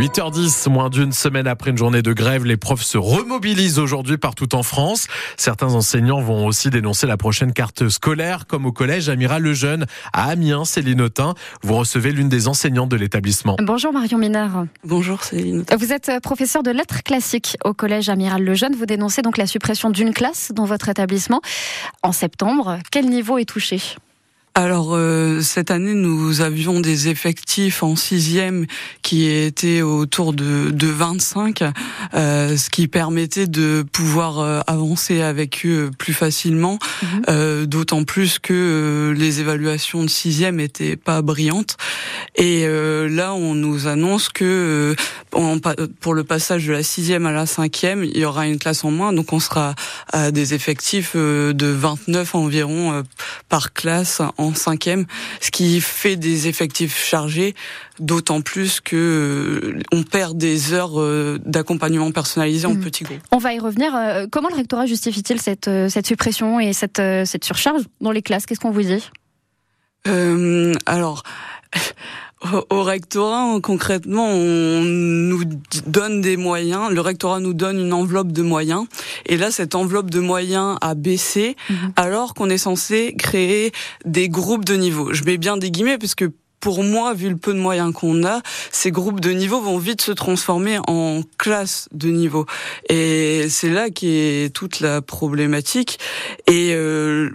[0.00, 4.54] 8h10, moins d'une semaine après une journée de grève, les profs se remobilisent aujourd'hui partout
[4.54, 5.08] en France.
[5.36, 9.84] Certains enseignants vont aussi dénoncer la prochaine carte scolaire, comme au collège Amiral Lejeune
[10.14, 11.34] à Amiens, Céline Autin.
[11.62, 13.56] Vous recevez l'une des enseignantes de l'établissement.
[13.62, 14.64] Bonjour Marion Minard.
[14.84, 15.66] Bonjour Céline.
[15.78, 18.74] Vous êtes professeur de lettres classiques au collège Amiral Lejeune.
[18.74, 21.42] Vous dénoncez donc la suppression d'une classe dans votre établissement
[22.02, 22.78] en septembre.
[22.90, 23.82] Quel niveau est touché?
[24.54, 25.09] Alors euh,
[25.42, 28.66] cette année, nous avions des effectifs en sixième
[29.02, 31.62] qui étaient autour de, de 25,
[32.14, 37.66] euh, ce qui permettait de pouvoir euh, avancer avec eux plus facilement, mhm.
[37.66, 41.76] d'autant plus que les évaluations de sixième étaient pas brillantes.
[42.36, 44.94] Et là, on nous annonce que
[46.00, 48.90] pour le passage de la sixième à la cinquième, il y aura une classe en
[48.90, 49.74] moins, donc on sera
[50.12, 53.04] à des effectifs de 29 environ
[53.48, 55.06] par classe en cinquième,
[55.40, 57.54] ce qui fait des effectifs chargés,
[57.98, 62.80] d'autant plus que euh, on perd des heures euh, d'accompagnement personnalisé en hmm.
[62.80, 63.20] petits groupes.
[63.30, 63.94] On va y revenir.
[63.94, 68.46] Euh, comment le rectorat justifie-t-il cette, cette suppression et cette, cette surcharge dans les classes?
[68.46, 69.10] Qu'est-ce qu'on vous dit?
[70.86, 71.22] Alors
[72.70, 75.44] au rectorat, concrètement, on nous
[75.86, 76.90] donne des moyens.
[76.90, 78.86] Le rectorat nous donne une enveloppe de moyens.
[79.26, 81.92] Et là, cette enveloppe de moyens a baissé, mhm.
[81.96, 83.72] alors qu'on est censé créer
[84.04, 85.12] des groupes de niveau.
[85.12, 88.22] Je mets bien des guillemets, parce que pour moi, vu le peu de moyens qu'on
[88.24, 92.46] a, ces groupes de niveau vont vite se transformer en classes de niveau.
[92.88, 95.98] Et c'est là qui est toute la problématique.
[96.46, 97.30] Et euh,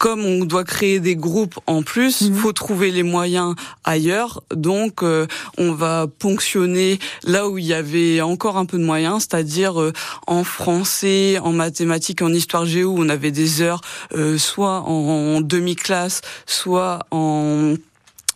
[0.00, 2.38] comme on doit créer des groupes en plus, il mhm.
[2.38, 4.42] faut trouver les moyens ailleurs.
[4.50, 5.26] Donc, euh,
[5.58, 9.92] on va ponctionner là où il y avait encore un peu de moyens, c'est-à-dire euh,
[10.26, 13.82] en français, en mathématiques, en histoire géo, on avait des heures
[14.14, 17.74] euh, soit en, demi-classe, soit en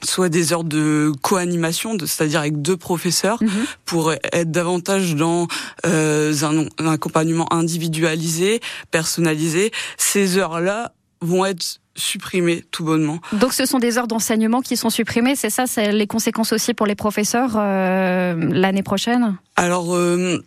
[0.03, 3.65] soit des heures de co-animation, c'est-à-dire avec deux professeurs, mhm.
[3.87, 5.49] pour être davantage dans
[5.85, 9.73] un, un accompagnement individualisé, personnalisé.
[9.97, 10.93] Ces heures-là,
[11.25, 13.19] vont être supprimées tout bonnement.
[13.33, 16.75] Donc ce sont des heures d'enseignement qui sont supprimées, c'est ça, c'est les conséquences aussi
[16.75, 19.37] pour les professeurs euh, l'année prochaine?
[19.57, 20.43] Alors euh,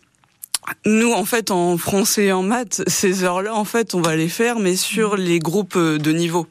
[0.84, 4.28] nous, en fait, en français et en maths, ces heures-là, en fait, on va les
[4.28, 6.46] faire, mais sur les groupes de niveau.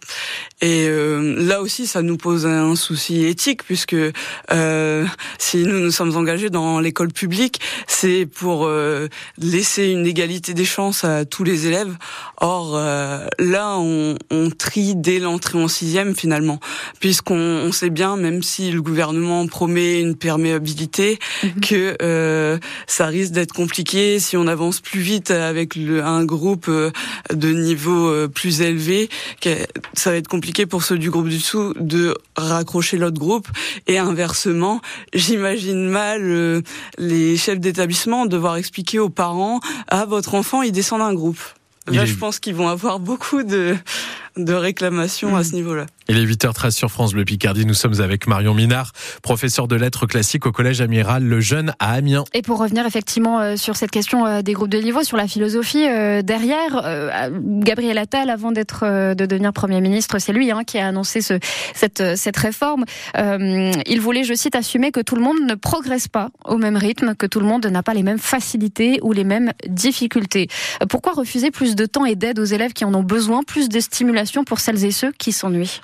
[0.61, 3.95] Et euh, là aussi, ça nous pose un souci éthique, puisque
[4.51, 5.05] euh,
[5.37, 9.07] si nous nous sommes engagés dans l'école publique, c'est pour euh,
[9.37, 11.95] laisser une égalité des chances à tous les élèves.
[12.41, 16.59] Or, euh, là, on, on, trie dès l'entrée en sixième, finalement,
[16.99, 21.47] puisqu'on on sait bien, même si le gouvernement promet une perméabilité, mmh.
[21.61, 26.91] que ça risque d'être compliqué si on avance plus vite avec le, un groupe euh,
[27.33, 29.09] de niveau euh, plus élevé,
[29.93, 33.47] ça va être compliqué pour ceux du groupe du dessous de raccrocher l'autre groupe.
[33.87, 34.81] Et inversement,
[35.13, 36.61] j'imagine mal euh,
[36.97, 41.39] les chefs d'établissement devoir expliquer aux parents à ah, votre enfant il descend d'un groupe.
[41.87, 43.75] Là, je pense qu'ils vont avoir beaucoup de
[44.37, 45.85] de réclamations à ce niveau-là.
[46.09, 47.65] Il est 8h13 sur France Bleu Picardie.
[47.65, 51.93] Nous sommes avec Marion Minard, professeur de lettres classiques au Collège Amiral Le Jeune à
[51.93, 52.23] Amiens.
[52.33, 55.27] Et pour revenir effectivement euh, sur cette question euh, des groupes de niveau, sur la
[55.27, 56.81] philosophie euh, derrière,
[57.41, 61.39] Gabriel Attal, avant d'être de devenir Premier ministre, c'est lui hein, qui a annoncé ce,
[61.73, 62.85] cette, cette réforme.
[63.15, 67.15] il voulait, je cite, assumer que tout le monde ne progresse pas au même rythme,
[67.15, 70.47] que tout le monde n'a pas les mêmes facilités ou les mêmes difficultés.
[70.89, 73.79] Pourquoi refuser plus de temps et d'aide aux élèves qui en ont besoin, plus de
[73.79, 75.81] stimulation pour celles et ceux qui s'ennuient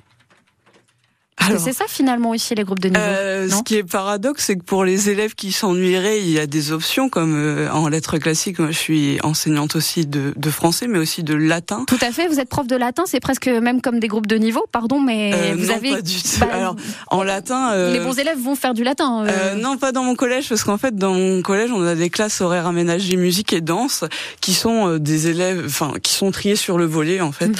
[1.57, 3.01] c'est ça finalement aussi les groupes de niveau.
[3.01, 6.47] Euh, ce qui est paradoxe, c'est que pour les élèves qui s'ennuieraient, il y a
[6.47, 8.59] des options comme euh, en lettres classiques.
[8.59, 11.83] Moi, je suis enseignante aussi de, de, français, mais aussi de latin.
[11.87, 12.27] Tout à fait.
[12.27, 15.33] Vous êtes prof de latin, c'est presque même comme des groupes de niveau, pardon, mais
[15.33, 15.89] euh, vous non, avez.
[15.91, 16.39] Pas du tout.
[16.39, 16.75] Bah, Alors,
[17.07, 17.71] en latin.
[17.73, 19.25] Euh, les bons élèves vont faire du latin.
[19.25, 19.55] Euh.
[19.55, 22.41] non, pas dans mon collège, parce qu'en fait, dans mon collège, on a des classes
[22.41, 24.03] horaires aménagées musique et danse,
[24.41, 27.47] qui sont des élèves, enfin, qui sont triés sur le volet, en fait.
[27.47, 27.55] Mhm.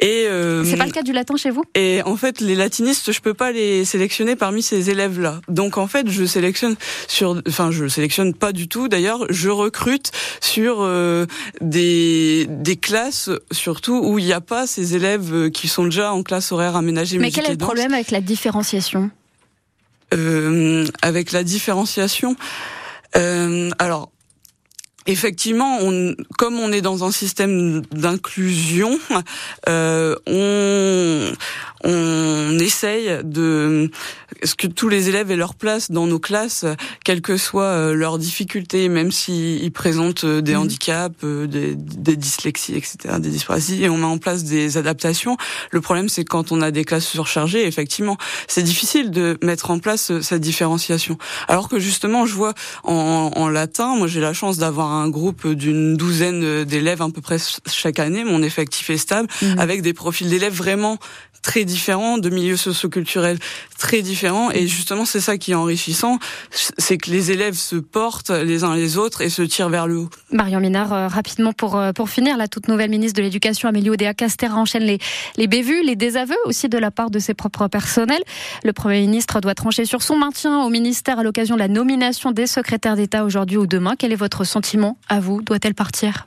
[0.00, 0.26] Et
[0.64, 1.64] c'est pas le cas du latin chez vous?
[1.74, 5.40] Et en fait, les latinistes, je peux pas les sélectionner parmi ces élèves-là.
[5.48, 6.76] Donc en fait, je sélectionne
[7.08, 8.88] sur, enfin, je sélectionne pas du tout.
[8.88, 11.26] D'ailleurs, je recrute sur euh,
[11.60, 16.12] des des classes surtout où il n'y a pas ces élèves euh, qui sont déjà
[16.12, 17.18] en classe horaire aménagée.
[17.18, 19.10] Mais quel est le problème avec la différenciation?
[20.12, 22.36] Euh, Avec la différenciation.
[23.16, 24.10] Euh, alors,
[25.06, 28.98] Effectivement, on, comme on est dans un système d'inclusion,
[29.68, 31.32] euh, on,
[31.84, 33.90] on essaye de
[34.42, 36.64] ce que tous les élèves aient leur place dans nos classes,
[37.04, 40.58] quelles que soient leurs difficultés, même s'ils présentent des mmh.
[40.58, 45.36] handicaps, des, des, dyslexies, etc., des dyspraxies, et on met en place des adaptations.
[45.70, 48.16] Le problème, c'est quand on a des classes surchargées, effectivement,
[48.48, 51.18] c'est difficile de mettre en place cette différenciation.
[51.48, 52.54] Alors que justement, je vois
[52.84, 57.20] en, en latin, moi j'ai la chance d'avoir un groupe d'une douzaine d'élèves à peu
[57.20, 59.58] près chaque année, mon effectif est stable, mmh.
[59.58, 60.98] avec des profils d'élèves vraiment
[61.44, 63.38] très différents, de milieux socioculturels
[63.78, 64.50] très différents.
[64.50, 66.18] Et justement, c'est ça qui est enrichissant,
[66.50, 69.98] c'est que les élèves se portent les uns les autres et se tirent vers le
[69.98, 70.10] haut.
[70.32, 73.90] Marion Minard, euh, rapidement pour, euh, pour finir, la toute nouvelle ministre de l'Éducation, Amélie
[73.90, 74.98] Oudéa-Castera, enchaîne les,
[75.36, 78.22] les bévues, les désaveux aussi de la part de ses propres personnels.
[78.64, 82.32] Le Premier ministre doit trancher sur son maintien au ministère à l'occasion de la nomination
[82.32, 83.94] des secrétaires d'État aujourd'hui ou demain.
[83.98, 86.26] Quel est votre sentiment à vous Doit-elle partir?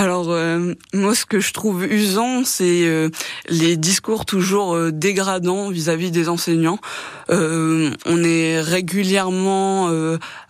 [0.00, 3.10] Alors euh, moi ce que je trouve usant c'est euh,
[3.50, 6.78] les discours toujours euh, dégradants vis-à-vis des enseignants.
[7.28, 9.90] on est régulièrement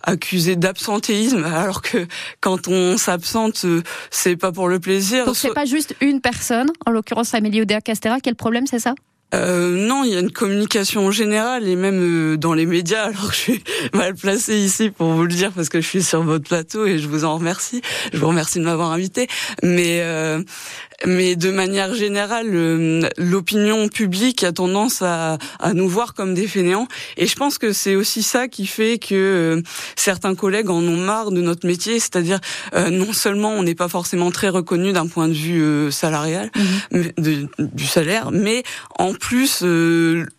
[0.03, 2.07] accusé d'absentéisme alors que
[2.39, 3.65] quand on s'absente
[4.09, 5.25] c'est pas pour le plaisir.
[5.25, 8.95] Donc c'est pas juste une personne, en l'occurrence Amélie Oudéa Castera, quel problème c'est ça?
[9.33, 13.03] Euh, non, il y a une communication générale et même euh, dans les médias.
[13.03, 13.63] Alors je suis
[13.93, 16.99] mal placée ici pour vous le dire parce que je suis sur votre plateau et
[16.99, 17.81] je vous en remercie.
[18.11, 19.27] Je vous remercie de m'avoir invité.
[19.63, 20.43] Mais euh,
[21.05, 26.47] mais de manière générale, euh, l'opinion publique a tendance à, à, nous voir comme des
[26.47, 26.87] fainéants.
[27.17, 29.61] Et je pense que c'est aussi ça qui fait que euh,
[29.95, 32.39] certains collègues en ont marre de notre métier, c'est-à-dire
[32.75, 36.51] euh, non seulement on n'est pas forcément très reconnu d'un point de vue salarial,
[36.91, 37.47] mhm.
[37.59, 38.63] du salaire, mais
[38.97, 39.63] en plus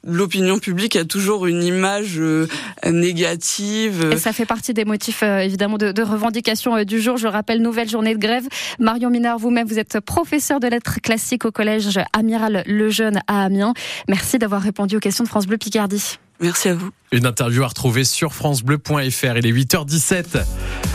[0.04, 2.20] l'opinion publique a toujours une image
[2.86, 4.10] négative.
[4.12, 7.16] Et ça fait partie des motifs évidemment de, de revendication du jour.
[7.16, 8.44] Je rappelle, nouvelle journée de grève.
[8.78, 10.00] Marion Minard, vous-même, vous êtes
[10.52, 13.72] professeur de lettres classiques au collège Amiral Lejeune à Amiens.
[14.08, 16.18] Merci d'avoir répondu aux questions de France Bleu Picardie.
[16.40, 16.90] Merci à vous.
[17.10, 19.36] Une interview à retrouver sur francebleu.fr.
[19.38, 20.44] Il est 8h17.